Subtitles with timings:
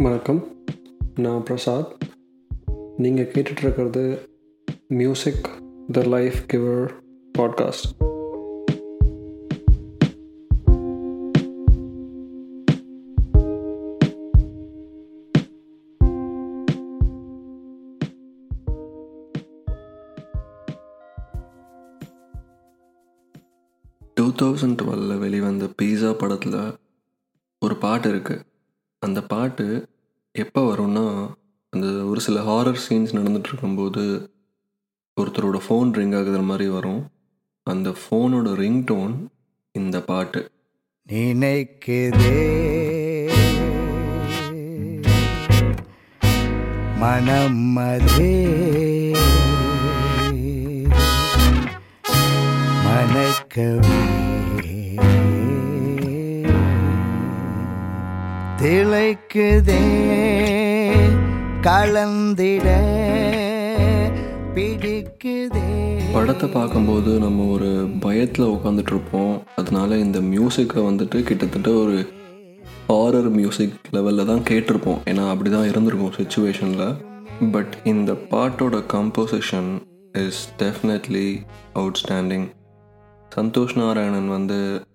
[0.00, 0.64] வணக்கம்.
[1.14, 1.96] நான் பிரசாத்.
[2.96, 4.18] நீங்கள் கேட்டுட்ருக்கிறது
[4.88, 5.48] music
[5.92, 6.90] the life giver
[7.38, 8.08] podcast
[24.14, 26.74] two thousand டுவெலில் வெளிவந்த பீஸா படத்தில்
[27.60, 28.48] ஒரு பாட்டு இருக்குது
[29.02, 29.88] அந்த பாட்டு
[30.32, 31.04] எப்போ வரும்னா
[31.70, 34.02] அந்த ஒரு சில ஹாரர் சீன்ஸ் நடந்துட்டு இருக்கும்போது
[35.20, 37.00] ஒருத்தரோட ஃபோன் ரிங் ஆகுற மாதிரி வரும்.
[37.62, 39.14] அந்த ஃபோனோட ரிங் டோன்
[39.72, 40.50] இந்த பாட்டு.
[41.08, 42.36] நினைக்குதே.
[46.96, 48.34] மனம் அதே
[52.84, 53.99] மணக்கவே
[58.62, 59.82] திளைக்குதே
[61.66, 62.66] கலந்திட
[64.54, 65.62] பிடிக்குதே.
[66.12, 71.96] படத்தை பார்க்கும்போது நம்ம ஒரு பயத்தில் உட்காந்துட்டு இருப்போம் அதனால இந்த மியூசிக்கை வந்துட்டு கிட்டத்தட்ட ஒரு
[72.88, 75.00] ஹாரர் மியூசிக் லெவலில் தான் கேட்டிருப்போம்.
[75.04, 76.96] ஏன்னா அப்படி தான் இருந்திருக்கும் சுச்சுவேஷனில்
[77.50, 79.70] பட் இந்த பாட்டோட composition
[80.26, 81.28] is definitely
[81.74, 82.48] outstanding
[83.36, 84.86] Santhosh Narayanan வந்து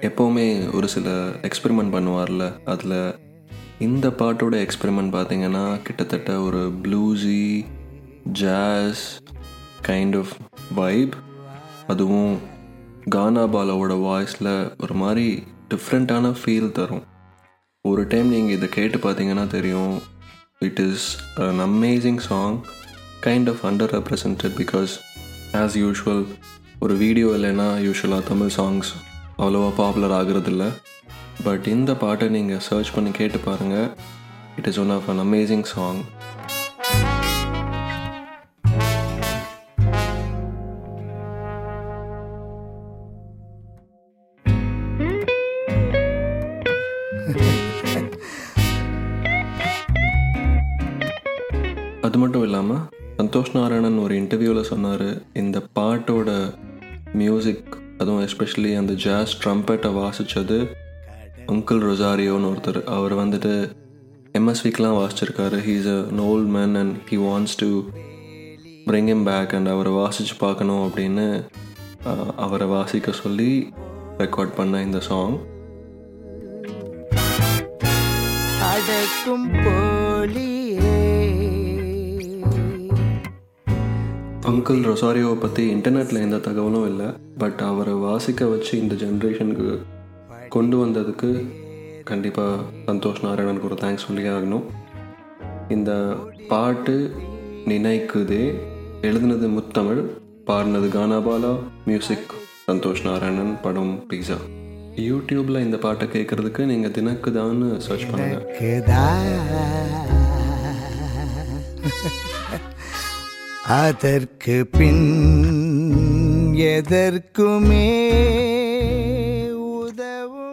[0.00, 1.10] எப்போவுமே ஒரு சில
[1.42, 3.18] எக்ஸ்பெரிமெண்ட் பண்ணுவார்ல அதில்
[3.78, 7.64] இந்த பாட்டோட எக்ஸ்பெரிமெண்ட் பார்த்தீங்கன்னா கிட்டத்தட்ட ஒரு bluesy
[8.24, 9.18] jazz
[9.88, 10.32] kind of
[10.74, 11.14] vibe
[11.86, 12.38] அதுவும்
[13.08, 15.42] கானா பாலாவோட வாய்ஸில் ஒரு மாதிரி
[15.74, 17.04] டிஃப்ரெண்ட்டான ஃபீல் தரும்.
[17.80, 20.02] ஒரு டைம் நீங்கள் இதை கேட்டு பார்த்தீங்கன்னா தெரியும்.
[20.58, 22.64] It is an amazing song
[23.22, 23.64] kind of
[23.96, 24.92] underrepresented because
[25.52, 26.26] as usual
[26.84, 28.90] ஒரு வீடியோ இல்லைன்னா யூஸ்வலாக தமிழ் சாங்ஸ்
[29.38, 30.64] அவ்வளோவா பாப்புலர் ஆகுறதில்ல.
[31.44, 33.88] பட் இந்த பாட்டை நீங்கள் சர்ச் பண்ணி கேட்டு பாருங்கள்
[34.56, 36.00] it is one of an amazing song
[52.00, 52.82] அது மட்டும் இல்லாமல்
[53.18, 56.30] சந்தோஷ் நாராயணன் ஒரு இன்டர்வியூவில் சொன்னார் இந்த பாட்டோட
[57.14, 60.58] மியூசிக் அதுவும் எஸ்பெஷலி அந்த ஜாஸ் ட்ரம்பெட்டை வாசித்தது
[61.46, 62.84] அங்கிள் ரொசாரியோன்னு ஒருத்தர்.
[62.96, 63.52] அவர் வந்துட்டு
[64.38, 65.58] எம்எஸ்விக்கெலாம் வாசிச்சிருக்காரு.
[65.68, 67.68] He's a noble man and he wants to
[68.86, 71.26] bring him back and அவரை வாசித்து பார்க்கணும் அப்படின்னு
[72.36, 73.50] அவரை வாசிக்க சொல்லி
[74.18, 75.36] ரெக்கார்ட் பண்ண இந்த சாங்
[78.72, 80.53] அடக்கும் போலி
[84.48, 87.06] அங்கிள் ரொசாரியோவை பற்றி இன்டர்நெட்டில் எந்த தகவலும் இல்லை
[87.38, 89.68] பட் அவரை வாசிக்க வச்சு இந்த ஜென்ரேஷனுக்கு
[90.48, 91.30] கொண்டு வந்ததுக்கு
[92.04, 92.56] கண்டிப்பாக
[92.86, 94.64] சந்தோஷ் நாராயணனுக்கு ஒரு தேங்க்ஸ் சொல்லி ஆகணும்.
[95.68, 95.92] இந்த
[96.48, 96.96] பாட்டு
[97.66, 98.44] நினைக்குதே
[99.08, 100.02] எழுதுனது முத்தமிழ்
[100.50, 101.52] பாடினது கானாபாலா
[101.84, 102.34] மியூசிக்
[102.70, 104.38] சந்தோஷ் நாராயணன் படம் பீஸா
[105.08, 108.38] யூடியூப்பில் இந்த பாட்டை கேட்கறதுக்கு நீங்கள் தினக்குதான்னு சர்ச் பண்ணுங்க.
[113.64, 115.04] அதற்கு பின்
[116.66, 117.84] எதற்குமே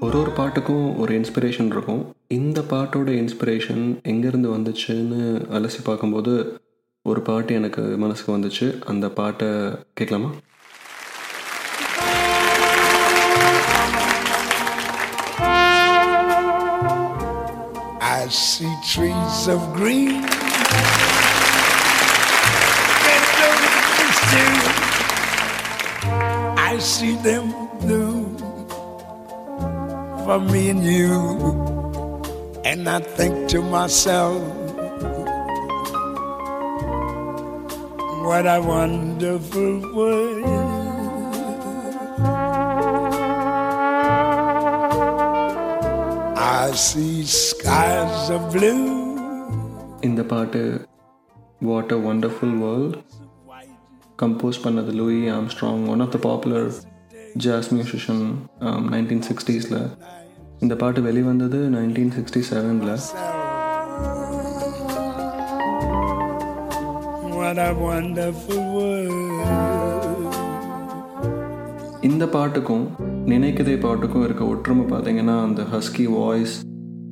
[0.00, 6.34] ஒரு ஒரு பாட்டுக்கும் ஒரு இன்ஸ்பிரேஷன் இருக்கும் இந்த பாட்டோட இன்ஸ்பிரேஷன் எங்கேருந்து வந்துச்சுன்னு அலசி பார்க்கும்போது
[7.04, 9.48] ஒரு பாட்டு எனக்கு மனசுக்கு வந்துச்சு அந்த பாட்டை
[9.94, 10.30] கேட்கலாமா
[18.00, 20.24] I see trees of green.
[26.78, 27.46] I see them
[27.88, 28.02] do
[30.24, 31.16] for me and you.
[32.64, 34.40] And I think to myself,
[38.26, 40.44] what a wonderful world.
[46.36, 49.18] I see skies of blue.
[50.02, 50.78] In the part, uh,
[51.58, 53.02] What a Wonderful World
[54.22, 56.72] compose பண்ணது Louis Armstrong one of the popular
[57.34, 59.98] jazz musician nineteen சிக்ஸ்டீஸில்
[60.58, 62.98] இந்த பாட்டு வெளிவந்தது nineteen sixty செவனில்.
[72.00, 72.88] இந்த பாட்டுக்கும்
[73.26, 76.60] நினைக்கதே பாட்டுக்கும் இருக்க ஒற்றுமை பார்த்தீங்கன்னா அந்த ஹஸ்கி வாய்ஸ்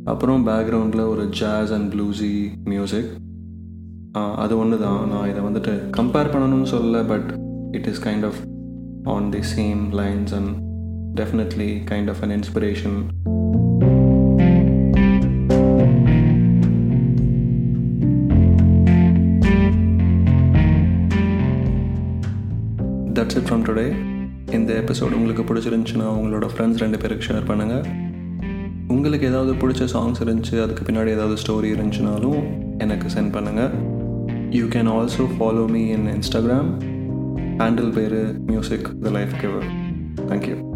[0.04, 3.10] அப்புறம் பேக்ரவுண்டில் ஒரு ஜாஸ் அண்ட் ப்ளூஸி மியூசிக்
[4.36, 7.28] அது ஒன்று தான் நான் இதை வந்துட்டு கம்பேர் பண்ணணும்னு சொல்லலை but
[7.70, 8.40] it is kind of
[9.08, 10.52] on the same lines and
[11.14, 12.98] definitely kind of an inspiration
[23.12, 23.86] that's it from today
[24.52, 27.84] இந்த எபிசோடு உங்களுக்கு பிடிச்சிருந்துச்சுன்னா உங்களோட ஃப்ரெண்ட்ஸ் ரெண்டு பேருக்கு ஷேர் பண்ணுங்கள்
[28.88, 32.40] உங்களுக்கு ஏதாவது பிடிச்ச சாங்ஸ் இருந்துச்சு அதுக்கு பின்னாடி ஏதாவது ஸ்டோரி இருந்துச்சுனாலும்
[32.78, 33.72] எனக்கு சென்ட் பண்ணுங்கள்
[34.50, 36.80] You can also follow me in Instagram,
[37.60, 37.90] handle
[38.34, 39.62] Music, The Life Giver.
[40.28, 40.75] Thank you.